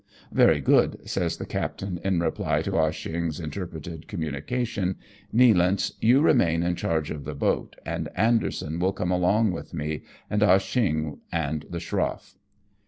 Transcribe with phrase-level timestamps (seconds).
[0.31, 4.95] "Very good," sa3'8 the captain, in reply to Ah Cheong's interpreted communication;
[5.31, 10.01] "Nealance, you remain in charge of the boat, and Anderson will come along with me
[10.27, 12.33] and Ah Cheong and the schroff."